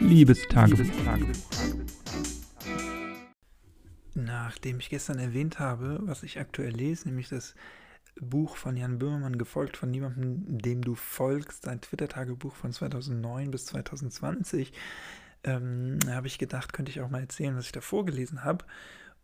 Liebestagebuch. 0.00 0.84
Nachdem 4.14 4.80
ich 4.80 4.90
gestern 4.90 5.18
erwähnt 5.18 5.58
habe, 5.58 6.00
was 6.02 6.22
ich 6.22 6.38
aktuell 6.40 6.72
lese, 6.72 7.08
nämlich 7.08 7.28
das 7.28 7.54
Buch 8.20 8.56
von 8.56 8.76
Jan 8.76 8.98
Böhmermann, 8.98 9.38
gefolgt 9.38 9.76
von 9.76 9.90
niemandem, 9.90 10.58
dem 10.58 10.82
du 10.82 10.94
folgst, 10.94 11.64
sein 11.64 11.80
Twitter-Tagebuch 11.80 12.54
von 12.54 12.72
2009 12.72 13.50
bis 13.50 13.66
2020, 13.66 14.72
ähm, 15.44 15.98
habe 16.08 16.26
ich 16.26 16.38
gedacht, 16.38 16.72
könnte 16.72 16.90
ich 16.90 17.00
auch 17.00 17.10
mal 17.10 17.20
erzählen, 17.20 17.56
was 17.56 17.66
ich 17.66 17.72
da 17.72 17.80
vorgelesen 17.80 18.44
habe. 18.44 18.64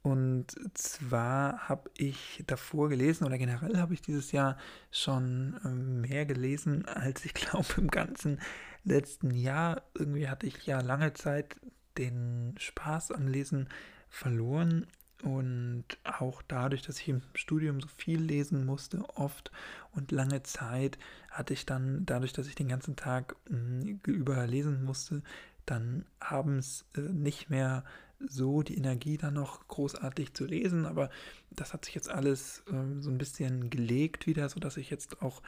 Und 0.07 0.55
zwar 0.75 1.69
habe 1.69 1.91
ich 1.97 2.45
davor 2.47 2.89
gelesen, 2.89 3.27
oder 3.27 3.39
generell 3.39 3.77
habe 3.79 3.93
ich 3.93 4.03
dieses 4.03 4.31
Jahr 4.31 4.57
schon 4.93 5.59
ähm, 5.65 6.01
mehr 6.01 6.25
gelesen, 6.27 6.85
als 6.87 7.25
ich 7.25 7.35
glaube 7.35 7.67
im 7.77 7.89
ganzen 7.89 8.41
letzten 8.85 9.33
Jahr. 9.33 9.83
Irgendwie 9.95 10.29
hatte 10.29 10.47
ich 10.47 10.65
ja 10.65 10.81
lange 10.81 11.13
Zeit 11.15 11.57
den 11.99 12.55
Spaß 12.57 13.11
am 13.11 13.27
Lesen 13.27 13.69
verloren. 14.09 14.87
Und 15.25 15.87
auch 16.05 16.41
dadurch, 16.47 16.83
dass 16.83 17.01
ich 17.01 17.09
im 17.09 17.23
Studium 17.35 17.81
so 17.81 17.89
viel 17.97 18.21
lesen 18.21 18.65
musste, 18.65 19.03
oft 19.17 19.51
und 19.91 20.13
lange 20.13 20.45
Zeit, 20.45 20.99
hatte 21.33 21.53
ich 21.53 21.67
dann, 21.67 22.07
dadurch, 22.07 22.33
dass 22.33 22.47
ich 22.47 22.55
den 22.55 22.69
ganzen 22.69 22.95
Tag 22.95 23.35
mh, 23.51 23.99
über 24.07 24.47
lesen 24.47 24.85
musste, 24.85 25.23
dann 25.65 26.05
abends 26.21 26.85
äh, 26.97 27.01
nicht 27.01 27.51
mehr 27.51 27.83
so 28.21 28.63
die 28.63 28.77
Energie 28.77 29.19
dann 29.19 29.35
noch 29.35 29.69
großartig 29.69 30.35
zu 30.35 30.45
lesen, 30.45 30.87
aber 30.87 31.11
das 31.51 31.73
hat 31.73 31.85
sich 31.85 31.95
jetzt 31.95 32.11
alles 32.11 32.63
ähm, 32.71 33.03
so 33.03 33.11
ein 33.11 33.19
bisschen 33.19 33.71
gelegt 33.71 34.27
wieder, 34.27 34.49
sodass 34.49 34.77
ich 34.77 34.91
jetzt 34.91 35.23
auch 35.23 35.43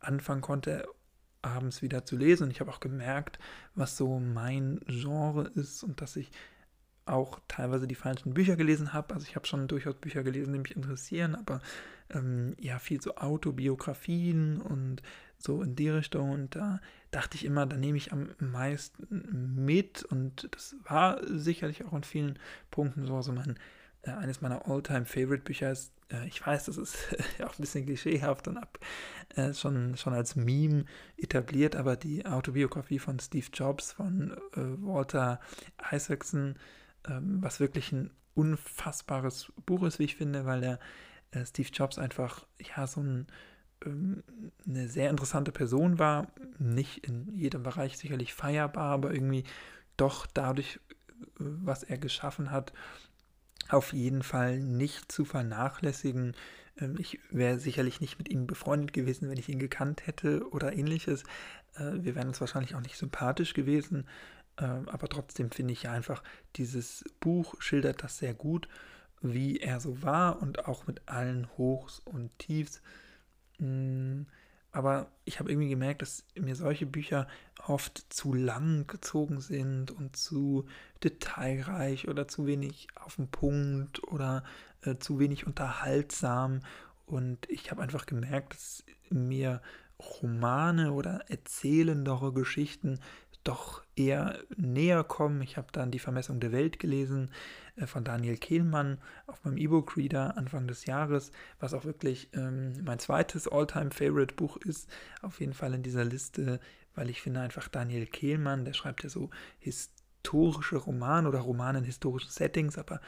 anfangen 0.00 0.40
konnte, 0.40 0.86
abends 1.42 1.82
wieder 1.82 2.04
zu 2.04 2.16
lesen. 2.16 2.44
Und 2.44 2.50
ich 2.50 2.60
habe 2.60 2.70
auch 2.70 2.80
gemerkt, 2.80 3.38
was 3.74 3.96
so 3.96 4.18
mein 4.18 4.80
Genre 4.86 5.50
ist 5.54 5.82
und 5.82 6.00
dass 6.00 6.16
ich 6.16 6.30
auch 7.06 7.38
teilweise 7.48 7.86
die 7.86 7.94
falschen 7.94 8.32
Bücher 8.32 8.56
gelesen 8.56 8.92
habe. 8.92 9.14
Also 9.14 9.26
ich 9.28 9.36
habe 9.36 9.46
schon 9.46 9.68
durchaus 9.68 9.94
Bücher 9.94 10.22
gelesen, 10.22 10.52
die 10.52 10.58
mich 10.58 10.74
interessieren, 10.74 11.34
aber 11.34 11.60
ähm, 12.10 12.54
ja, 12.58 12.78
viel 12.78 13.00
so 13.00 13.16
Autobiografien 13.16 14.60
und 14.60 15.02
so 15.44 15.62
in 15.62 15.76
die 15.76 15.88
Richtung. 15.88 16.30
Und 16.30 16.56
da 16.56 16.80
dachte 17.10 17.36
ich 17.36 17.44
immer, 17.44 17.66
da 17.66 17.76
nehme 17.76 17.96
ich 17.96 18.12
am 18.12 18.30
meisten 18.38 19.54
mit. 19.64 20.02
Und 20.02 20.48
das 20.52 20.76
war 20.84 21.20
sicherlich 21.26 21.84
auch 21.84 21.92
in 21.92 22.04
vielen 22.04 22.38
Punkten 22.70 23.06
so. 23.06 23.16
Also 23.16 23.32
mein, 23.32 23.58
äh, 24.02 24.10
eines 24.10 24.40
meiner 24.40 24.66
All-Time-Favorite-Bücher 24.66 25.70
ist, 25.70 25.92
äh, 26.10 26.26
ich 26.26 26.44
weiß, 26.44 26.64
das 26.66 26.76
ist 26.76 26.96
auch 27.44 27.58
ein 27.58 27.60
bisschen 27.60 27.86
klischeehaft 27.86 28.48
und 28.48 28.56
ab, 28.56 28.78
äh, 29.36 29.52
schon, 29.54 29.96
schon 29.96 30.14
als 30.14 30.36
Meme 30.36 30.84
etabliert, 31.16 31.76
aber 31.76 31.96
die 31.96 32.26
Autobiografie 32.26 32.98
von 32.98 33.18
Steve 33.20 33.46
Jobs 33.52 33.92
von 33.92 34.32
äh, 34.54 34.60
Walter 34.82 35.40
Isaacson, 35.92 36.56
ähm, 37.08 37.38
was 37.42 37.60
wirklich 37.60 37.92
ein 37.92 38.10
unfassbares 38.34 39.52
Buch 39.64 39.84
ist, 39.84 39.98
wie 39.98 40.04
ich 40.04 40.16
finde, 40.16 40.44
weil 40.44 40.60
der 40.60 40.80
äh, 41.30 41.44
Steve 41.44 41.68
Jobs 41.72 41.98
einfach 41.98 42.46
ja 42.76 42.86
so 42.86 43.00
ein 43.00 43.26
eine 44.66 44.88
sehr 44.88 45.10
interessante 45.10 45.52
Person 45.52 45.98
war, 45.98 46.28
nicht 46.58 47.06
in 47.06 47.34
jedem 47.34 47.62
Bereich 47.62 47.98
sicherlich 47.98 48.34
feierbar, 48.34 48.92
aber 48.92 49.12
irgendwie 49.12 49.44
doch 49.96 50.26
dadurch, 50.26 50.80
äh, 51.20 51.20
was 51.38 51.82
er 51.82 51.98
geschaffen 51.98 52.50
hat, 52.50 52.72
auf 53.68 53.92
jeden 53.92 54.22
Fall 54.22 54.60
nicht 54.60 55.10
zu 55.10 55.24
vernachlässigen. 55.24 56.34
Ähm, 56.78 56.96
ich 56.98 57.20
wäre 57.30 57.58
sicherlich 57.58 58.00
nicht 58.00 58.18
mit 58.18 58.28
ihm 58.28 58.46
befreundet 58.46 58.92
gewesen, 58.92 59.28
wenn 59.28 59.38
ich 59.38 59.48
ihn 59.48 59.58
gekannt 59.58 60.06
hätte 60.06 60.48
oder 60.50 60.72
ähnliches. 60.74 61.24
Äh, 61.74 61.92
wir 62.02 62.14
wären 62.14 62.28
uns 62.28 62.40
wahrscheinlich 62.40 62.74
auch 62.74 62.80
nicht 62.80 62.96
sympathisch 62.96 63.54
gewesen, 63.54 64.06
ähm, 64.58 64.88
aber 64.88 65.08
trotzdem 65.08 65.50
finde 65.50 65.72
ich 65.72 65.88
einfach, 65.88 66.22
dieses 66.56 67.04
Buch 67.20 67.54
schildert 67.60 68.02
das 68.02 68.18
sehr 68.18 68.34
gut, 68.34 68.68
wie 69.20 69.58
er 69.58 69.80
so 69.80 70.02
war 70.02 70.42
und 70.42 70.66
auch 70.66 70.86
mit 70.86 71.08
allen 71.08 71.48
Hochs 71.56 72.00
und 72.00 72.36
Tiefs. 72.38 72.82
Mm, 73.64 74.26
aber 74.72 75.06
ich 75.24 75.38
habe 75.38 75.50
irgendwie 75.50 75.68
gemerkt, 75.68 76.02
dass 76.02 76.24
mir 76.34 76.56
solche 76.56 76.84
Bücher 76.84 77.28
oft 77.66 78.12
zu 78.12 78.34
lang 78.34 78.86
gezogen 78.88 79.40
sind 79.40 79.92
und 79.92 80.16
zu 80.16 80.66
detailreich 81.02 82.08
oder 82.08 82.26
zu 82.26 82.46
wenig 82.46 82.88
auf 82.96 83.16
den 83.16 83.28
Punkt 83.28 84.02
oder 84.02 84.42
äh, 84.82 84.96
zu 84.96 85.20
wenig 85.20 85.46
unterhaltsam. 85.46 86.60
Und 87.06 87.48
ich 87.48 87.70
habe 87.70 87.82
einfach 87.82 88.06
gemerkt, 88.06 88.54
dass 88.54 88.84
mir 89.10 89.62
Romane 90.00 90.92
oder 90.92 91.30
erzählendere 91.30 92.32
Geschichten 92.32 92.98
doch 93.44 93.82
eher 93.94 94.38
näher 94.56 95.04
kommen. 95.04 95.42
Ich 95.42 95.56
habe 95.56 95.68
dann 95.72 95.90
die 95.90 95.98
Vermessung 95.98 96.40
der 96.40 96.52
Welt 96.52 96.78
gelesen 96.78 97.30
äh, 97.76 97.86
von 97.86 98.04
Daniel 98.04 98.36
Kehlmann 98.36 98.98
auf 99.26 99.44
meinem 99.44 99.58
E-Book-Reader 99.58 100.36
Anfang 100.36 100.66
des 100.66 100.86
Jahres, 100.86 101.30
was 101.60 101.74
auch 101.74 101.84
wirklich 101.84 102.30
ähm, 102.32 102.72
mein 102.84 102.98
zweites 102.98 103.46
All-Time-Favorite-Buch 103.46 104.56
ist. 104.58 104.88
Auf 105.22 105.40
jeden 105.40 105.54
Fall 105.54 105.74
in 105.74 105.82
dieser 105.82 106.04
Liste, 106.04 106.58
weil 106.94 107.10
ich 107.10 107.20
finde 107.20 107.40
einfach 107.40 107.68
Daniel 107.68 108.06
Kehlmann, 108.06 108.64
der 108.64 108.72
schreibt 108.72 109.04
ja 109.04 109.08
so 109.08 109.30
historische 109.58 110.76
Romane 110.76 111.28
oder 111.28 111.40
Romane 111.40 111.78
in 111.78 111.84
historischen 111.84 112.30
Settings, 112.30 112.78
aber 112.78 113.00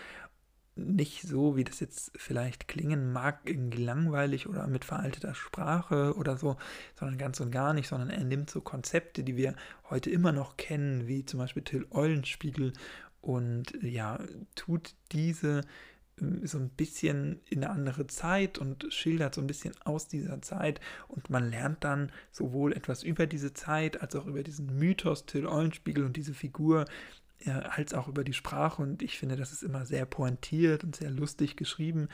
nicht 0.76 1.22
so, 1.22 1.56
wie 1.56 1.64
das 1.64 1.80
jetzt 1.80 2.12
vielleicht 2.16 2.68
klingen 2.68 3.12
mag, 3.12 3.40
irgendwie 3.44 3.82
langweilig 3.82 4.46
oder 4.46 4.66
mit 4.66 4.84
veralteter 4.84 5.34
Sprache 5.34 6.14
oder 6.16 6.36
so, 6.36 6.56
sondern 6.94 7.18
ganz 7.18 7.40
und 7.40 7.50
gar 7.50 7.72
nicht, 7.72 7.88
sondern 7.88 8.10
er 8.10 8.24
nimmt 8.24 8.50
so 8.50 8.60
Konzepte, 8.60 9.24
die 9.24 9.36
wir 9.36 9.54
heute 9.88 10.10
immer 10.10 10.32
noch 10.32 10.56
kennen, 10.56 11.06
wie 11.06 11.24
zum 11.24 11.38
Beispiel 11.40 11.62
Till 11.62 11.86
Eulenspiegel 11.90 12.74
und 13.22 13.72
ja, 13.82 14.20
tut 14.54 14.94
diese 15.12 15.62
ähm, 16.20 16.46
so 16.46 16.58
ein 16.58 16.68
bisschen 16.68 17.40
in 17.48 17.64
eine 17.64 17.72
andere 17.72 18.06
Zeit 18.06 18.58
und 18.58 18.86
schildert 18.90 19.34
so 19.34 19.40
ein 19.40 19.46
bisschen 19.46 19.74
aus 19.84 20.08
dieser 20.08 20.40
Zeit. 20.42 20.80
Und 21.08 21.30
man 21.30 21.50
lernt 21.50 21.84
dann 21.84 22.12
sowohl 22.30 22.72
etwas 22.72 23.02
über 23.02 23.26
diese 23.26 23.52
Zeit 23.52 24.00
als 24.00 24.14
auch 24.14 24.26
über 24.26 24.42
diesen 24.42 24.78
Mythos 24.78 25.26
Till 25.26 25.46
Eulenspiegel 25.46 26.04
und 26.04 26.16
diese 26.16 26.34
Figur 26.34 26.84
als 27.44 27.94
auch 27.94 28.08
über 28.08 28.24
die 28.24 28.32
Sprache. 28.32 28.82
Und 28.82 29.02
ich 29.02 29.18
finde, 29.18 29.36
das 29.36 29.52
ist 29.52 29.62
immer 29.62 29.84
sehr 29.86 30.06
pointiert 30.06 30.84
und 30.84 30.96
sehr 30.96 31.10
lustig 31.10 31.56
geschrieben, 31.56 32.08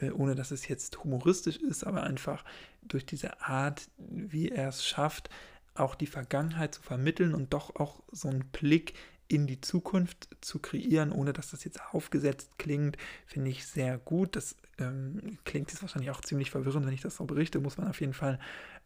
äh, 0.00 0.10
ohne 0.10 0.34
dass 0.34 0.50
es 0.50 0.68
jetzt 0.68 1.02
humoristisch 1.04 1.56
ist, 1.56 1.84
aber 1.84 2.02
einfach 2.02 2.44
durch 2.82 3.04
diese 3.04 3.40
Art, 3.42 3.88
wie 3.98 4.50
er 4.50 4.68
es 4.68 4.84
schafft, 4.84 5.30
auch 5.74 5.94
die 5.94 6.06
Vergangenheit 6.06 6.74
zu 6.74 6.82
vermitteln 6.82 7.34
und 7.34 7.52
doch 7.52 7.76
auch 7.76 8.02
so 8.10 8.28
einen 8.28 8.44
Blick 8.50 8.94
in 9.28 9.46
die 9.46 9.60
Zukunft 9.60 10.28
zu 10.40 10.58
kreieren, 10.58 11.12
ohne 11.12 11.34
dass 11.34 11.50
das 11.50 11.62
jetzt 11.62 11.80
aufgesetzt 11.92 12.58
klingt, 12.58 12.96
finde 13.26 13.50
ich 13.50 13.66
sehr 13.66 13.98
gut. 13.98 14.34
Das 14.36 14.56
ähm, 14.78 15.38
klingt 15.44 15.70
jetzt 15.70 15.82
wahrscheinlich 15.82 16.10
auch 16.10 16.22
ziemlich 16.22 16.50
verwirrend, 16.50 16.86
wenn 16.86 16.94
ich 16.94 17.02
das 17.02 17.16
so 17.16 17.26
berichte, 17.26 17.60
muss 17.60 17.76
man 17.76 17.88
auf 17.88 18.00
jeden 18.00 18.14
Fall 18.14 18.38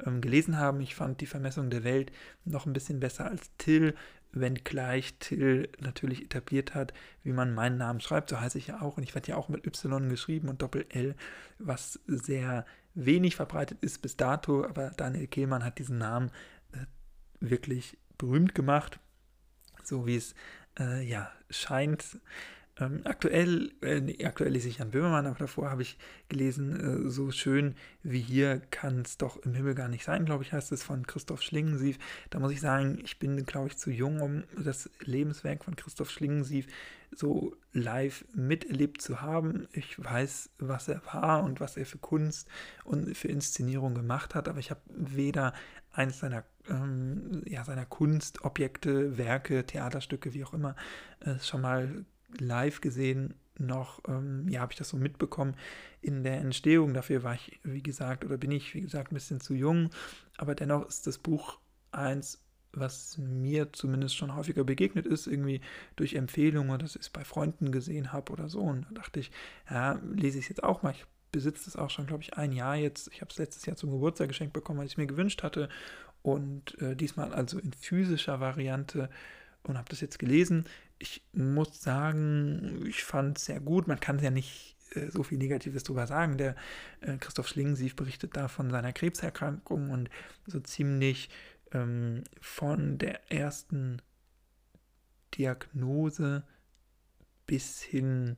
ähm, 0.04 0.20
gelesen 0.20 0.58
haben. 0.58 0.80
Ich 0.80 0.96
fand 0.96 1.20
die 1.20 1.26
Vermessung 1.26 1.70
der 1.70 1.84
Welt 1.84 2.10
noch 2.44 2.66
ein 2.66 2.72
bisschen 2.72 2.98
besser 2.98 3.26
als 3.26 3.50
Till, 3.56 3.94
wenngleich 4.32 5.18
Till 5.18 5.68
natürlich 5.78 6.22
etabliert 6.22 6.74
hat, 6.74 6.92
wie 7.22 7.32
man 7.32 7.54
meinen 7.54 7.78
Namen 7.78 8.00
schreibt. 8.00 8.30
So 8.30 8.40
heiße 8.40 8.58
ich 8.58 8.68
ja 8.68 8.80
auch 8.80 8.96
und 8.96 9.02
ich 9.02 9.14
werde 9.14 9.28
ja 9.28 9.36
auch 9.36 9.48
mit 9.48 9.66
Y 9.66 10.08
geschrieben 10.08 10.48
und 10.48 10.62
Doppel-L, 10.62 11.14
was 11.58 12.00
sehr 12.06 12.64
wenig 12.94 13.36
verbreitet 13.36 13.78
ist 13.80 14.02
bis 14.02 14.16
dato, 14.16 14.64
aber 14.64 14.90
Daniel 14.90 15.26
Kehlmann 15.26 15.64
hat 15.64 15.78
diesen 15.78 15.98
Namen 15.98 16.30
äh, 16.72 16.86
wirklich 17.40 17.96
berühmt 18.18 18.54
gemacht, 18.54 19.00
so 19.82 20.06
wie 20.06 20.16
es 20.16 20.34
äh, 20.78 21.02
ja 21.06 21.30
scheint. 21.50 22.18
Ähm, 22.80 23.02
aktuell, 23.04 23.70
äh, 23.82 24.00
nee, 24.00 24.24
aktuell 24.24 24.52
lese 24.52 24.68
ich 24.68 24.78
Jan 24.78 24.90
Böhmermann, 24.90 25.26
aber 25.26 25.38
davor 25.38 25.70
habe 25.70 25.82
ich 25.82 25.98
gelesen, 26.28 27.06
äh, 27.06 27.10
so 27.10 27.30
schön 27.30 27.74
wie 28.02 28.20
hier 28.20 28.62
kann 28.70 29.02
es 29.02 29.18
doch 29.18 29.36
im 29.42 29.54
Himmel 29.54 29.74
gar 29.74 29.88
nicht 29.88 30.04
sein, 30.04 30.24
glaube 30.24 30.42
ich, 30.42 30.52
heißt 30.54 30.72
es 30.72 30.82
von 30.82 31.06
Christoph 31.06 31.42
Schlingensief. 31.42 31.98
Da 32.30 32.38
muss 32.38 32.50
ich 32.50 32.62
sagen, 32.62 32.98
ich 33.04 33.18
bin, 33.18 33.44
glaube 33.44 33.68
ich, 33.68 33.76
zu 33.76 33.90
jung, 33.90 34.22
um 34.22 34.44
das 34.56 34.88
Lebenswerk 35.04 35.64
von 35.64 35.76
Christoph 35.76 36.10
Schlingensief 36.10 36.66
so 37.14 37.54
live 37.74 38.24
miterlebt 38.34 39.02
zu 39.02 39.20
haben. 39.20 39.68
Ich 39.72 40.02
weiß, 40.02 40.48
was 40.58 40.88
er 40.88 41.02
war 41.12 41.44
und 41.44 41.60
was 41.60 41.76
er 41.76 41.84
für 41.84 41.98
Kunst 41.98 42.48
und 42.84 43.14
für 43.16 43.28
Inszenierung 43.28 43.94
gemacht 43.94 44.34
hat, 44.34 44.48
aber 44.48 44.60
ich 44.60 44.70
habe 44.70 44.80
weder 44.88 45.52
eines 45.92 46.20
seiner, 46.20 46.44
ähm, 46.70 47.42
ja, 47.44 47.64
seiner 47.64 47.84
Kunstobjekte, 47.84 49.18
Werke, 49.18 49.66
Theaterstücke, 49.66 50.32
wie 50.32 50.44
auch 50.44 50.54
immer, 50.54 50.74
äh, 51.20 51.38
schon 51.38 51.60
mal 51.60 52.06
live 52.38 52.80
gesehen 52.80 53.34
noch, 53.58 54.00
ähm, 54.08 54.48
ja, 54.48 54.60
habe 54.60 54.72
ich 54.72 54.78
das 54.78 54.88
so 54.88 54.96
mitbekommen 54.96 55.54
in 56.00 56.22
der 56.22 56.38
Entstehung. 56.38 56.94
Dafür 56.94 57.22
war 57.22 57.34
ich, 57.34 57.60
wie 57.62 57.82
gesagt, 57.82 58.24
oder 58.24 58.36
bin 58.38 58.50
ich, 58.50 58.74
wie 58.74 58.80
gesagt, 58.80 59.12
ein 59.12 59.14
bisschen 59.14 59.40
zu 59.40 59.54
jung. 59.54 59.90
Aber 60.38 60.54
dennoch 60.54 60.88
ist 60.88 61.06
das 61.06 61.18
Buch 61.18 61.58
eins, 61.90 62.42
was 62.72 63.18
mir 63.18 63.72
zumindest 63.72 64.16
schon 64.16 64.34
häufiger 64.34 64.64
begegnet 64.64 65.06
ist, 65.06 65.26
irgendwie 65.26 65.60
durch 65.96 66.14
Empfehlungen, 66.14 66.78
dass 66.78 66.96
ich 66.96 67.02
es 67.02 67.10
bei 67.10 67.24
Freunden 67.24 67.70
gesehen 67.70 68.12
habe 68.12 68.32
oder 68.32 68.48
so. 68.48 68.60
Und 68.60 68.86
da 68.88 69.02
dachte 69.02 69.20
ich, 69.20 69.30
ja, 69.68 70.00
lese 70.14 70.38
ich 70.38 70.46
es 70.46 70.48
jetzt 70.48 70.64
auch 70.64 70.82
mal. 70.82 70.92
Ich 70.92 71.04
besitze 71.30 71.68
es 71.68 71.76
auch 71.76 71.90
schon, 71.90 72.06
glaube 72.06 72.22
ich, 72.22 72.34
ein 72.34 72.52
Jahr 72.52 72.76
jetzt. 72.76 73.08
Ich 73.12 73.20
habe 73.20 73.30
es 73.30 73.38
letztes 73.38 73.66
Jahr 73.66 73.76
zum 73.76 73.90
Geburtstag 73.90 74.28
geschenkt 74.28 74.54
bekommen, 74.54 74.78
weil 74.78 74.86
ich 74.86 74.92
es 74.92 74.98
mir 74.98 75.06
gewünscht 75.06 75.42
hatte. 75.42 75.68
Und 76.22 76.80
äh, 76.80 76.96
diesmal 76.96 77.34
also 77.34 77.58
in 77.58 77.72
physischer 77.72 78.40
Variante 78.40 79.10
und 79.64 79.76
habe 79.76 79.88
das 79.88 80.00
jetzt 80.00 80.18
gelesen. 80.18 80.64
Ich 81.02 81.20
muss 81.32 81.82
sagen, 81.82 82.84
ich 82.86 83.02
fand 83.02 83.36
es 83.36 83.46
sehr 83.46 83.58
gut. 83.58 83.88
Man 83.88 83.98
kann 83.98 84.20
ja 84.20 84.30
nicht 84.30 84.76
äh, 84.94 85.10
so 85.10 85.24
viel 85.24 85.36
Negatives 85.36 85.82
drüber 85.82 86.06
sagen. 86.06 86.38
Der 86.38 86.54
äh, 87.00 87.16
Christoph 87.16 87.48
Schlingensief 87.48 87.96
berichtet 87.96 88.36
da 88.36 88.46
von 88.46 88.70
seiner 88.70 88.92
Krebserkrankung 88.92 89.90
und 89.90 90.10
so 90.46 90.60
ziemlich 90.60 91.28
ähm, 91.72 92.22
von 92.40 92.98
der 92.98 93.32
ersten 93.32 94.00
Diagnose 95.34 96.44
bis 97.46 97.82
hin, 97.82 98.36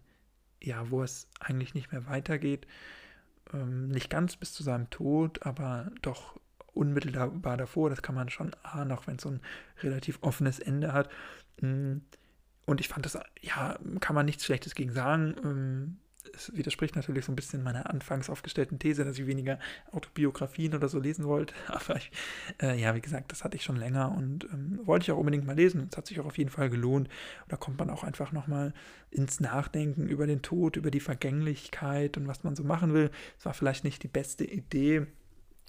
ja, 0.63 0.91
wo 0.91 1.03
es 1.03 1.29
eigentlich 1.41 1.75
nicht 1.75 1.93
mehr 1.93 2.07
weitergeht. 2.07 2.67
Ähm, 3.53 3.89
nicht 3.89 4.09
ganz 4.09 4.37
bis 4.37 4.55
zu 4.55 4.63
seinem 4.63 4.89
Tod, 4.89 5.45
aber 5.45 5.93
doch 6.01 6.41
unmittelbar 6.73 7.59
davor. 7.59 7.91
Das 7.91 8.01
kann 8.01 8.15
man 8.15 8.31
schon 8.31 8.57
ahnen, 8.63 8.91
auch 8.91 9.07
wenn 9.07 9.17
es 9.17 9.23
so 9.23 9.29
ein 9.29 9.43
relativ 9.83 10.19
offenes 10.23 10.61
Ende 10.61 10.95
hat. 10.95 11.11
Mm, 11.61 11.99
und 12.67 12.81
ich 12.81 12.89
fand 12.89 13.05
das, 13.05 13.19
ja, 13.41 13.79
kann 14.01 14.15
man 14.15 14.27
nichts 14.27 14.45
Schlechtes 14.45 14.75
gegen 14.75 14.93
sagen. 14.93 15.35
Ähm, 15.45 15.97
es 16.33 16.55
widerspricht 16.57 16.97
natürlich 16.97 17.25
so 17.25 17.33
ein 17.33 17.37
bisschen 17.37 17.63
meiner 17.63 17.91
anfangs 17.91 18.31
aufgestellten 18.31 18.79
These, 18.79 19.05
dass 19.05 19.19
ich 19.19 19.27
weniger 19.27 19.59
Autobiografien 19.93 20.75
oder 20.75 20.89
so 20.89 20.99
lesen 20.99 21.27
wollte. 21.27 21.55
Aber 21.69 21.97
ich, 21.97 22.11
äh, 22.63 22.81
ja, 22.81 22.95
wie 22.95 23.01
gesagt, 23.01 23.33
das 23.33 23.45
hatte 23.45 23.57
ich 23.57 23.63
schon 23.63 23.77
länger 23.77 24.13
und 24.17 24.45
ähm, 24.45 24.81
wollte 24.85 25.05
ich 25.05 25.13
auch 25.13 25.19
unbedingt 25.19 25.47
mal 25.47 25.57
lesen. 25.57 25.81
Und 25.81 25.93
es 25.93 25.97
hat 25.97 26.07
sich 26.07 26.21
auch 26.21 26.27
auf 26.27 26.39
jeden 26.39 26.51
Fall 26.51 26.71
gelohnt. 26.71 27.09
Da 27.49 27.57
kommt 27.57 27.79
man 27.79 27.91
auch 27.91 28.05
einfach 28.05 28.33
nochmal 28.33 28.73
ins 29.11 29.41
Nachdenken 29.41 30.09
über 30.09 30.27
den 30.27 30.43
Tod, 30.43 30.77
über 30.77 30.91
die 30.91 31.01
Vergänglichkeit 31.01 32.17
und 32.17 32.27
was 32.27 32.45
man 32.45 32.57
so 32.57 32.65
machen 32.65 32.95
will. 32.95 33.11
Es 33.39 33.45
war 33.45 33.55
vielleicht 33.55 33.85
nicht 33.85 34.03
die 34.03 34.09
beste 34.09 34.45
Idee, 34.45 35.07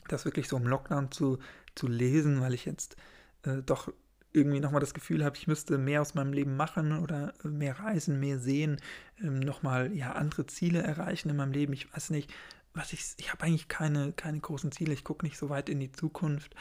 das 0.08 0.26
wirklich 0.26 0.48
so 0.48 0.58
im 0.58 0.68
Lockdown 0.68 1.12
zu, 1.12 1.40
zu 1.76 1.88
lesen, 1.88 2.42
weil 2.42 2.54
ich 2.54 2.66
jetzt 2.66 2.96
äh, 3.44 3.62
doch 3.66 3.92
irgendwie 4.36 4.60
nochmal 4.60 4.82
das 4.82 4.94
Gefühl 4.94 5.24
habe, 5.24 5.38
ich 5.38 5.48
müsste 5.48 5.78
mehr 5.78 6.02
aus 6.02 6.14
meinem 6.14 6.34
Leben 6.34 6.56
machen 6.58 7.00
oder 7.00 7.34
mehr 7.44 7.80
reisen, 7.80 8.20
mehr 8.20 8.40
sehen, 8.40 8.78
ähm, 9.22 9.40
nochmal 9.40 9.94
ja 9.94 10.14
andere 10.14 10.46
Ziele 10.46 10.82
erreichen 10.82 11.30
in 11.30 11.38
meinem 11.38 11.54
Leben. 11.54 11.74
Ich 11.74 11.92
weiß 11.94 12.10
nicht, 12.10 12.34
was 12.74 12.94
ich, 12.94 13.04
ich 13.18 13.32
habe 13.32 13.44
eigentlich 13.44 13.68
keine, 13.68 14.12
keine 14.14 14.40
großen 14.40 14.72
Ziele, 14.72 14.94
ich 14.94 15.04
gucke 15.04 15.26
nicht 15.26 15.38
so 15.38 15.50
weit 15.50 15.70
in 15.70 15.80
die 15.80 15.92
Zukunft. 15.92 16.56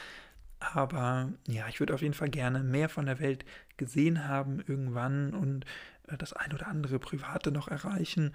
Aber 0.61 1.33
ja, 1.47 1.69
ich 1.69 1.81
würde 1.81 1.93
auf 1.95 2.01
jeden 2.01 2.15
Fall 2.15 2.31
gerne 2.31 2.63
mehr 2.63 2.89
von 2.89 3.07
der 3.07 3.19
Welt 3.21 3.45
gesehen 3.77 4.27
haben 4.27 4.61
irgendwann 4.67 5.35
und 5.35 5.67
äh, 6.09 6.17
das 6.17 6.33
ein 6.33 6.53
oder 6.53 6.69
andere 6.69 6.99
Private 6.99 7.51
noch 7.51 7.69
erreichen. 7.69 8.35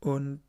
Und 0.00 0.40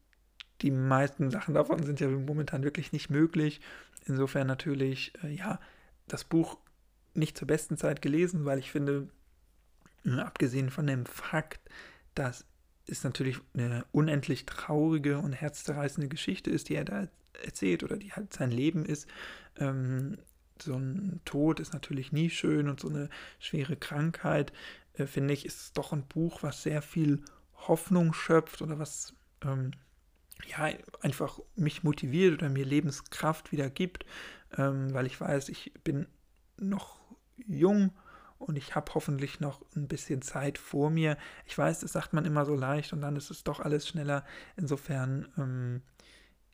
die 0.62 0.72
meisten 0.72 1.30
Sachen 1.30 1.54
davon 1.54 1.84
sind 1.84 2.00
ja 2.00 2.08
momentan 2.08 2.64
wirklich 2.64 2.94
nicht 2.94 3.10
möglich. 3.10 3.60
Insofern 4.06 4.48
natürlich, 4.48 5.14
äh, 5.24 5.36
ja, 5.36 5.60
das 6.08 6.24
Buch 6.24 6.58
nicht 7.14 7.38
zur 7.38 7.48
besten 7.48 7.78
Zeit 7.78 8.02
gelesen, 8.02 8.46
weil 8.46 8.60
ich 8.60 8.72
finde, 8.72 9.10
äh, 10.06 10.20
abgesehen 10.20 10.70
von 10.70 10.88
dem 10.88 11.06
Fakt, 11.06 11.60
dass 12.16 12.46
es 12.88 13.04
natürlich 13.04 13.40
eine 13.54 13.86
unendlich 13.92 14.46
traurige 14.46 15.20
und 15.20 15.34
herzzerreißende 15.34 16.10
Geschichte 16.10 16.50
ist, 16.50 16.70
die 16.70 16.76
er 16.76 16.86
da 16.86 17.08
erzählt 17.44 17.84
oder 17.84 17.98
die 17.98 18.12
halt 18.12 18.34
sein 18.34 18.52
Leben 18.52 18.86
ist. 18.86 19.08
Ähm, 19.58 20.18
so 20.62 20.76
ein 20.76 21.22
Tod 21.26 21.60
ist 21.60 21.74
natürlich 21.74 22.12
nie 22.12 22.30
schön 22.30 22.70
und 22.70 22.80
so 22.80 22.90
eine 22.90 23.10
schwere 23.40 23.76
Krankheit, 23.76 24.54
äh, 24.94 25.06
finde 25.06 25.34
ich, 25.34 25.46
ist 25.46 25.78
doch 25.78 25.94
ein 25.94 26.06
Buch, 26.08 26.44
was 26.44 26.64
sehr 26.64 26.82
viel 26.82 27.22
Hoffnung 27.56 28.14
schöpft 28.14 28.62
oder 28.62 28.80
was 28.80 29.14
ähm, 29.44 29.72
ja 30.48 30.70
einfach 31.02 31.40
mich 31.56 31.84
motiviert 31.84 32.34
oder 32.34 32.50
mir 32.50 32.66
Lebenskraft 32.66 33.52
wieder 33.52 33.70
gibt, 33.70 34.06
ähm, 34.58 34.94
weil 34.94 35.06
ich 35.06 35.20
weiß, 35.20 35.50
ich 35.50 35.74
bin 35.84 36.08
noch 36.58 37.00
jung 37.38 37.92
und 38.38 38.58
ich 38.58 38.76
habe 38.76 38.94
hoffentlich 38.94 39.40
noch 39.40 39.62
ein 39.76 39.88
bisschen 39.88 40.22
Zeit 40.22 40.58
vor 40.58 40.90
mir. 40.90 41.18
Ich 41.46 41.58
weiß, 41.58 41.80
das 41.80 41.94
sagt 41.94 42.14
man 42.14 42.26
immer 42.26 42.46
so 42.46 42.56
leicht 42.56 42.94
und 42.94 43.02
dann 43.02 43.16
ist 43.16 43.32
es 43.32 43.44
doch 43.44 43.60
alles 43.60 43.88
schneller. 43.88 44.26
Insofern, 44.58 45.28
ähm, 45.38 45.82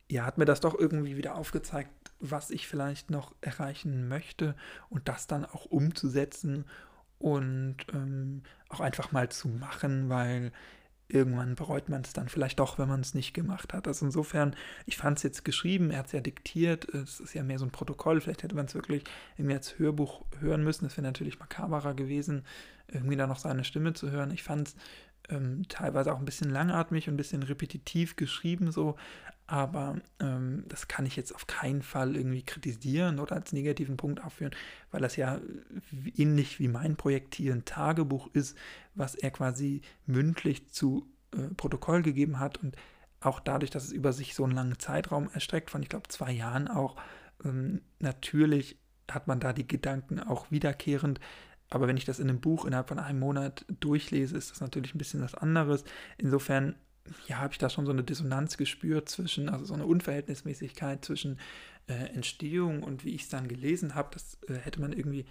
ja, 0.07 0.25
hat 0.25 0.37
mir 0.37 0.45
das 0.45 0.59
doch 0.59 0.77
irgendwie 0.77 1.17
wieder 1.17 1.35
aufgezeigt, 1.35 1.91
was 2.19 2.49
ich 2.51 2.67
vielleicht 2.67 3.09
noch 3.09 3.33
erreichen 3.41 4.07
möchte 4.07 4.55
und 4.89 5.07
das 5.07 5.27
dann 5.27 5.45
auch 5.45 5.65
umzusetzen 5.65 6.65
und 7.17 7.77
ähm, 7.93 8.43
auch 8.69 8.79
einfach 8.79 9.11
mal 9.11 9.29
zu 9.29 9.47
machen, 9.49 10.09
weil 10.09 10.51
irgendwann 11.09 11.55
bereut 11.55 11.89
man 11.89 12.01
es 12.01 12.13
dann 12.13 12.29
vielleicht 12.29 12.59
doch, 12.59 12.77
wenn 12.77 12.87
man 12.87 13.01
es 13.01 13.13
nicht 13.13 13.33
gemacht 13.33 13.73
hat. 13.73 13.87
Also 13.87 14.05
insofern, 14.05 14.55
ich 14.85 14.95
fand 14.95 15.17
es 15.17 15.23
jetzt 15.23 15.43
geschrieben, 15.43 15.89
er 15.91 15.99
hat 15.99 16.05
es 16.05 16.11
ja 16.11 16.21
diktiert, 16.21 16.87
es 16.93 17.19
ist 17.19 17.33
ja 17.33 17.43
mehr 17.43 17.59
so 17.59 17.65
ein 17.65 17.71
Protokoll, 17.71 18.21
vielleicht 18.21 18.43
hätte 18.43 18.55
man 18.55 18.67
es 18.67 18.75
wirklich 18.75 19.03
irgendwie 19.35 19.55
als 19.55 19.79
Hörbuch 19.79 20.23
hören 20.39 20.63
müssen, 20.63 20.85
das 20.85 20.95
wäre 20.95 21.07
natürlich 21.07 21.39
makaberer 21.39 21.95
gewesen, 21.95 22.43
irgendwie 22.87 23.15
da 23.15 23.27
noch 23.27 23.39
seine 23.39 23.63
Stimme 23.63 23.93
zu 23.93 24.11
hören. 24.11 24.31
Ich 24.31 24.43
fand 24.43 24.69
es 24.69 24.75
ähm, 25.29 25.63
teilweise 25.67 26.13
auch 26.13 26.19
ein 26.19 26.25
bisschen 26.25 26.49
langatmig 26.49 27.07
und 27.07 27.15
ein 27.15 27.17
bisschen 27.17 27.43
repetitiv 27.43 28.15
geschrieben 28.15 28.71
so, 28.71 28.95
aber 29.49 29.95
ähm, 30.19 30.63
das 30.67 30.87
kann 30.87 31.07
ich 31.07 31.15
jetzt 31.15 31.33
auf 31.33 31.47
keinen 31.47 31.81
Fall 31.81 32.15
irgendwie 32.15 32.43
kritisieren 32.43 33.19
oder 33.19 33.35
als 33.35 33.51
negativen 33.51 33.97
Punkt 33.97 34.23
aufführen, 34.23 34.55
weil 34.91 35.01
das 35.01 35.15
ja 35.15 35.41
ähnlich 36.15 36.59
wie 36.59 36.67
mein 36.67 36.95
Projekt 36.95 37.33
hier 37.33 37.53
ein 37.53 37.65
Tagebuch 37.65 38.29
ist, 38.33 38.55
was 38.93 39.15
er 39.15 39.31
quasi 39.31 39.81
mündlich 40.05 40.69
zu 40.69 41.09
äh, 41.31 41.53
Protokoll 41.55 42.03
gegeben 42.03 42.39
hat 42.39 42.57
und 42.57 42.75
auch 43.21 43.39
dadurch, 43.39 43.71
dass 43.71 43.85
es 43.85 43.91
über 43.91 44.13
sich 44.13 44.35
so 44.35 44.43
einen 44.43 44.53
langen 44.53 44.79
Zeitraum 44.79 45.29
erstreckt, 45.33 45.71
von 45.71 45.81
ich 45.81 45.89
glaube 45.89 46.07
zwei 46.09 46.31
Jahren 46.31 46.67
auch, 46.67 46.95
ähm, 47.43 47.81
natürlich 47.99 48.77
hat 49.09 49.27
man 49.27 49.39
da 49.39 49.51
die 49.51 49.67
Gedanken 49.67 50.19
auch 50.19 50.51
wiederkehrend, 50.51 51.19
aber 51.69 51.87
wenn 51.87 51.97
ich 51.97 52.05
das 52.05 52.19
in 52.19 52.29
einem 52.29 52.39
Buch 52.39 52.65
innerhalb 52.65 52.87
von 52.87 52.99
einem 52.99 53.19
Monat 53.19 53.65
durchlese, 53.79 54.37
ist 54.37 54.51
das 54.51 54.61
natürlich 54.61 54.95
ein 54.95 54.97
bisschen 54.97 55.21
was 55.21 55.35
anderes. 55.35 55.83
Insofern, 56.17 56.75
ja, 57.27 57.37
habe 57.37 57.53
ich 57.53 57.59
da 57.59 57.69
schon 57.69 57.85
so 57.85 57.91
eine 57.91 58.03
Dissonanz 58.03 58.57
gespürt 58.57 59.09
zwischen, 59.09 59.49
also 59.49 59.65
so 59.65 59.73
eine 59.73 59.85
Unverhältnismäßigkeit 59.85 61.05
zwischen 61.05 61.39
äh, 61.87 61.93
Entstehung 62.13 62.83
und 62.83 63.05
wie 63.05 63.15
ich 63.15 63.23
es 63.23 63.29
dann 63.29 63.47
gelesen 63.47 63.95
habe. 63.95 64.09
Das 64.13 64.39
äh, 64.47 64.55
hätte 64.55 64.81
man 64.81 64.93
irgendwie, 64.93 65.25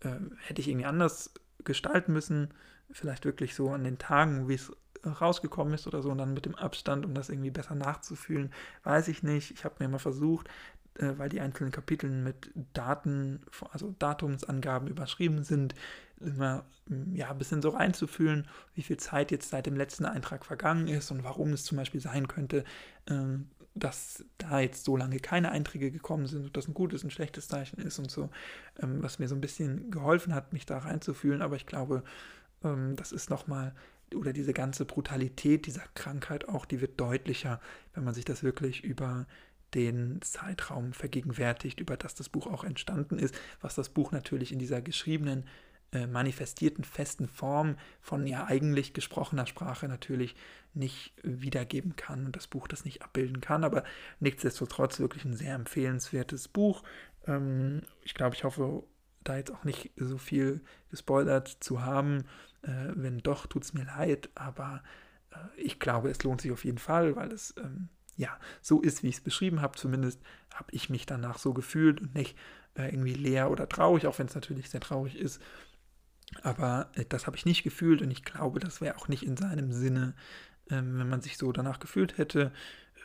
äh, 0.00 0.16
hätte 0.46 0.60
ich 0.60 0.68
irgendwie 0.68 0.86
anders 0.86 1.32
gestalten 1.64 2.12
müssen. 2.12 2.52
Vielleicht 2.90 3.24
wirklich 3.24 3.54
so 3.54 3.70
an 3.70 3.84
den 3.84 3.98
Tagen, 3.98 4.48
wie 4.48 4.54
es 4.54 4.72
rausgekommen 5.04 5.74
ist 5.74 5.86
oder 5.86 6.02
so 6.02 6.10
und 6.10 6.18
dann 6.18 6.34
mit 6.34 6.44
dem 6.44 6.54
Abstand, 6.54 7.04
um 7.04 7.14
das 7.14 7.28
irgendwie 7.28 7.50
besser 7.50 7.74
nachzufühlen, 7.74 8.52
weiß 8.82 9.08
ich 9.08 9.22
nicht. 9.22 9.52
Ich 9.52 9.64
habe 9.64 9.76
mir 9.78 9.88
mal 9.88 9.98
versucht, 9.98 10.48
weil 10.94 11.28
die 11.28 11.40
einzelnen 11.40 11.70
Kapitel 11.70 12.10
mit 12.10 12.50
Daten, 12.72 13.40
also 13.70 13.94
Datumsangaben 13.98 14.88
überschrieben 14.88 15.44
sind, 15.44 15.74
immer 16.20 16.64
mm, 16.86 17.14
ja, 17.14 17.30
ein 17.30 17.38
bisschen 17.38 17.62
so 17.62 17.70
reinzufühlen, 17.70 18.48
wie 18.74 18.82
viel 18.82 18.96
Zeit 18.96 19.30
jetzt 19.30 19.50
seit 19.50 19.66
dem 19.66 19.76
letzten 19.76 20.04
Eintrag 20.04 20.44
vergangen 20.44 20.88
ist 20.88 21.10
und 21.10 21.24
warum 21.24 21.52
es 21.52 21.64
zum 21.64 21.78
Beispiel 21.78 22.00
sein 22.00 22.28
könnte, 22.28 22.64
ähm, 23.08 23.48
dass 23.74 24.24
da 24.38 24.60
jetzt 24.60 24.84
so 24.84 24.96
lange 24.96 25.18
keine 25.18 25.50
Einträge 25.52 25.90
gekommen 25.90 26.26
sind 26.26 26.44
und 26.46 26.56
das 26.56 26.68
ein 26.68 26.74
gutes, 26.74 27.04
ein 27.04 27.10
schlechtes 27.10 27.48
Zeichen 27.48 27.80
ist 27.80 27.98
und 27.98 28.10
so, 28.10 28.30
ähm, 28.82 29.02
was 29.02 29.18
mir 29.18 29.28
so 29.28 29.34
ein 29.34 29.40
bisschen 29.40 29.90
geholfen 29.90 30.34
hat, 30.34 30.52
mich 30.52 30.66
da 30.66 30.78
reinzufühlen. 30.78 31.42
Aber 31.42 31.56
ich 31.56 31.66
glaube, 31.66 32.02
ähm, 32.64 32.96
das 32.96 33.12
ist 33.12 33.30
nochmal, 33.30 33.74
oder 34.14 34.32
diese 34.32 34.52
ganze 34.52 34.84
Brutalität 34.84 35.66
dieser 35.66 35.84
Krankheit 35.94 36.48
auch, 36.48 36.64
die 36.64 36.80
wird 36.80 36.98
deutlicher, 36.98 37.60
wenn 37.94 38.04
man 38.04 38.14
sich 38.14 38.24
das 38.24 38.42
wirklich 38.42 38.82
über 38.82 39.26
den 39.74 40.20
Zeitraum 40.22 40.92
vergegenwärtigt, 40.92 41.80
über 41.80 41.96
das 41.96 42.14
das 42.14 42.28
Buch 42.28 42.46
auch 42.46 42.64
entstanden 42.64 43.18
ist, 43.18 43.34
was 43.60 43.74
das 43.74 43.90
Buch 43.90 44.12
natürlich 44.12 44.52
in 44.52 44.58
dieser 44.58 44.80
geschriebenen, 44.80 45.44
äh, 45.92 46.06
manifestierten, 46.06 46.84
festen 46.84 47.28
Form 47.28 47.76
von 48.00 48.26
ja 48.26 48.46
eigentlich 48.46 48.92
gesprochener 48.92 49.46
Sprache 49.46 49.88
natürlich 49.88 50.36
nicht 50.74 51.14
wiedergeben 51.22 51.96
kann 51.96 52.26
und 52.26 52.36
das 52.36 52.46
Buch 52.46 52.68
das 52.68 52.84
nicht 52.84 53.02
abbilden 53.02 53.40
kann, 53.40 53.64
aber 53.64 53.84
nichtsdestotrotz 54.20 55.00
wirklich 55.00 55.24
ein 55.24 55.34
sehr 55.34 55.54
empfehlenswertes 55.54 56.48
Buch. 56.48 56.82
Ähm, 57.26 57.82
ich 58.02 58.14
glaube, 58.14 58.36
ich 58.36 58.44
hoffe, 58.44 58.84
da 59.24 59.36
jetzt 59.36 59.50
auch 59.50 59.64
nicht 59.64 59.92
so 59.96 60.18
viel 60.18 60.60
gespoilert 60.90 61.48
zu 61.60 61.82
haben. 61.82 62.24
Äh, 62.62 62.92
wenn 62.94 63.18
doch, 63.18 63.46
tut 63.46 63.64
es 63.64 63.72
mir 63.72 63.84
leid, 63.84 64.30
aber 64.34 64.82
äh, 65.30 65.60
ich 65.60 65.78
glaube, 65.78 66.10
es 66.10 66.22
lohnt 66.22 66.40
sich 66.40 66.52
auf 66.52 66.64
jeden 66.64 66.78
Fall, 66.78 67.16
weil 67.16 67.32
es 67.32 67.54
ähm, 67.58 67.88
ja, 68.18 68.36
so 68.60 68.82
ist, 68.82 69.02
wie 69.02 69.08
ich 69.08 69.16
es 69.16 69.20
beschrieben 69.22 69.62
habe. 69.62 69.78
Zumindest 69.78 70.20
habe 70.52 70.70
ich 70.72 70.90
mich 70.90 71.06
danach 71.06 71.38
so 71.38 71.54
gefühlt 71.54 72.00
und 72.00 72.14
nicht 72.14 72.36
äh, 72.74 72.88
irgendwie 72.88 73.14
leer 73.14 73.50
oder 73.50 73.68
traurig, 73.68 74.06
auch 74.06 74.18
wenn 74.18 74.26
es 74.26 74.34
natürlich 74.34 74.68
sehr 74.68 74.80
traurig 74.80 75.16
ist. 75.16 75.40
Aber 76.42 76.90
äh, 76.94 77.04
das 77.08 77.26
habe 77.26 77.36
ich 77.36 77.46
nicht 77.46 77.62
gefühlt 77.62 78.02
und 78.02 78.10
ich 78.10 78.24
glaube, 78.24 78.60
das 78.60 78.80
wäre 78.80 78.96
auch 78.96 79.08
nicht 79.08 79.22
in 79.22 79.36
seinem 79.36 79.72
Sinne, 79.72 80.14
ähm, 80.68 80.98
wenn 80.98 81.08
man 81.08 81.22
sich 81.22 81.38
so 81.38 81.52
danach 81.52 81.78
gefühlt 81.78 82.18
hätte. 82.18 82.52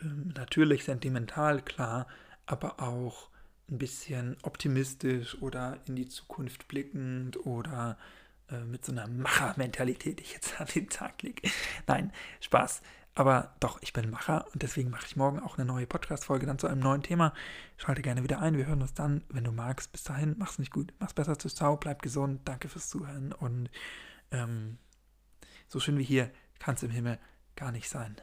Ähm, 0.02 0.32
natürlich 0.36 0.84
sentimental, 0.84 1.62
klar, 1.62 2.08
aber 2.44 2.80
auch 2.80 3.30
ein 3.70 3.78
bisschen 3.78 4.36
optimistisch 4.42 5.40
oder 5.40 5.78
in 5.86 5.94
die 5.94 6.08
Zukunft 6.08 6.66
blickend 6.66 7.46
oder 7.46 7.96
äh, 8.50 8.64
mit 8.64 8.84
so 8.84 8.90
einer 8.90 9.06
Machermentalität, 9.06 10.18
die 10.18 10.24
ich 10.24 10.32
jetzt 10.34 10.60
an 10.60 10.66
den 10.74 10.88
Tag 10.88 11.22
lege. 11.22 11.48
Nein, 11.86 12.12
Spaß. 12.40 12.82
Aber 13.14 13.54
doch, 13.60 13.78
ich 13.80 13.92
bin 13.92 14.10
Macher 14.10 14.46
und 14.52 14.62
deswegen 14.62 14.90
mache 14.90 15.06
ich 15.06 15.14
morgen 15.14 15.38
auch 15.38 15.56
eine 15.56 15.64
neue 15.64 15.86
Podcast-Folge 15.86 16.46
dann 16.46 16.58
zu 16.58 16.66
einem 16.66 16.80
neuen 16.80 17.02
Thema. 17.02 17.32
Schalte 17.76 18.02
gerne 18.02 18.24
wieder 18.24 18.40
ein. 18.40 18.56
Wir 18.56 18.66
hören 18.66 18.82
uns 18.82 18.94
dann, 18.94 19.22
wenn 19.28 19.44
du 19.44 19.52
magst. 19.52 19.92
Bis 19.92 20.02
dahin, 20.02 20.34
mach's 20.36 20.58
nicht 20.58 20.72
gut. 20.72 20.92
Mach's 20.98 21.14
besser. 21.14 21.38
Ciao, 21.38 21.76
bleib 21.76 22.02
gesund. 22.02 22.40
Danke 22.44 22.68
fürs 22.68 22.88
Zuhören 22.88 23.32
und 23.32 23.70
ähm, 24.32 24.78
so 25.68 25.78
schön 25.78 25.98
wie 25.98 26.04
hier 26.04 26.30
kann 26.58 26.74
es 26.74 26.82
im 26.82 26.90
Himmel 26.90 27.18
gar 27.54 27.70
nicht 27.70 27.88
sein. 27.88 28.16